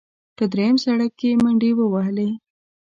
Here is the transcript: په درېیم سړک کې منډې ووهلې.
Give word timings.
په 0.37 0.43
درېیم 0.51 0.75
سړک 0.83 1.11
کې 1.19 1.29
منډې 1.43 1.71
ووهلې. 1.75 2.29